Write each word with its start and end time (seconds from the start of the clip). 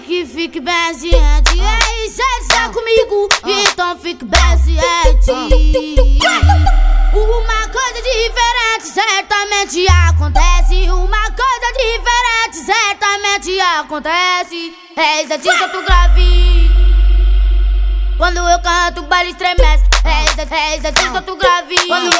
fique 0.00 0.60
bem 0.60 0.94
ciente. 0.94 1.56
E 1.56 1.60
aí, 1.60 2.10
cê 2.10 2.22
está 2.40 2.68
comigo, 2.70 3.28
então 3.44 3.98
fique 3.98 4.24
ciente. 4.58 5.30
Uma 7.12 7.68
coisa 7.68 8.02
diferente 8.02 8.86
certamente 8.86 9.86
acontece. 9.88 10.90
Uma 10.90 11.30
coisa 11.32 11.72
diferente 11.76 12.64
certamente 12.64 13.60
acontece. 13.60 14.74
É 14.96 15.22
exatamente 15.22 15.72
tu 15.72 15.82
grave. 15.82 16.70
Quando 18.16 18.36
eu 18.36 18.60
canto, 18.60 19.00
o 19.00 19.04
baile 19.04 19.30
estremece. 19.30 19.84
É 20.04 20.76
exatamente 20.76 21.22
tu 21.26 21.36
grave. 21.36 21.76
Quando 21.86 22.14
eu 22.14 22.19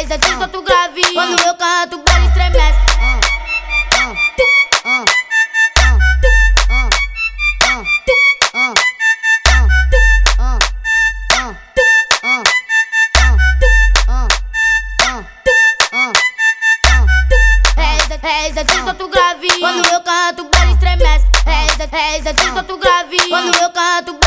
É 0.00 0.02
exatamente 0.02 0.48
tu 0.48 0.62
grave. 0.62 1.02
Quando 1.12 1.38
eu 1.42 1.54
canto, 1.56 1.96
o 1.96 2.02
baile 2.02 2.26
estremece. 2.26 2.78
É 18.22 18.48
exatamente 18.48 18.94
tu 18.94 19.08
grave. 19.08 19.48
Quando 19.60 19.86
eu 19.86 20.00
canto, 20.00 20.42
o 20.42 20.48
baile 20.48 20.72
estremece. 20.72 21.26
É 21.92 22.16
exatamente 22.16 22.62
tu 22.66 22.78
grave. 22.78 23.18
Quando 23.28 23.54
eu 23.54 23.70
canto, 23.70 24.12
o 24.12 24.18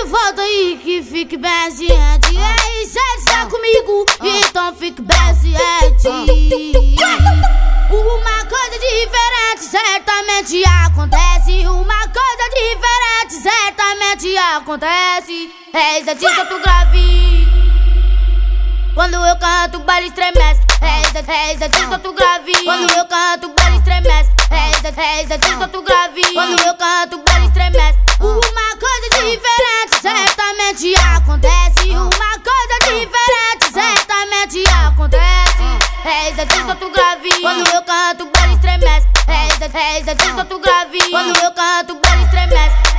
de 0.00 0.06
volta 0.06 0.40
aí, 0.40 0.80
que 0.82 1.02
fique. 1.02 1.36
E 1.36 1.92
aí, 1.92 2.86
cê 2.86 2.98
está 3.18 3.46
comigo, 3.46 4.06
então 4.22 4.74
fique 4.74 5.02
bem 5.02 5.34
ciente. 5.34 6.08
Uma 7.90 8.44
coisa 8.46 8.78
diferente 8.78 9.62
certamente 9.62 10.62
acontece. 10.64 11.66
Uma 11.66 12.08
coisa 12.08 12.44
diferente 12.54 13.42
certamente 13.42 14.36
acontece. 14.38 15.52
É 15.72 15.98
exatamente 15.98 16.48
tu 16.48 16.58
grave. 16.60 17.46
Quando 18.94 19.14
eu 19.14 19.36
canto, 19.36 19.78
o 19.78 19.80
baile 19.80 20.08
estremece. 20.08 20.60
É 20.80 21.52
exatamente 21.52 21.98
tu 22.02 22.12
grave. 22.12 22.52
Quando 22.64 22.90
eu 22.90 23.04
canto, 23.06 23.46
o 23.48 23.54
baile 23.54 23.76
estremece. 23.76 24.30
É 24.50 25.22
exatamente 25.22 25.68
tu 25.70 25.82
grave. 25.82 26.22
Quando 26.32 26.60
eu 26.60 26.74
canto, 26.74 27.22
certamente 30.80 30.94
acontece. 30.96 31.90
Uma 31.90 32.08
coisa 32.08 32.78
diferente 32.80 33.72
certamente 33.72 34.64
acontece. 34.70 35.62
É 36.04 36.30
exatamente 36.30 36.74
tu 36.76 36.90
grave. 36.90 37.40
Quando 37.42 37.68
eu 37.68 37.82
canto, 37.82 38.24
o 38.24 38.30
baile 38.30 38.54
estremece. 38.54 39.06
É 39.26 39.98
exatamente 39.98 40.48
tu 40.48 40.58
grave. 40.58 40.98
Quando 41.10 41.38
eu 41.38 41.52
canto, 41.52 41.92
o 41.92 42.00
baile 42.00 42.00
estremece. 42.00 42.00
Exatamente 42.00 42.00
tu 42.00 42.00
grave. 42.00 42.00
Quando 42.00 42.00
eu 42.00 42.00
canto, 42.00 42.00
o 42.00 42.00
baile 42.00 42.24
estremece. 42.24 42.89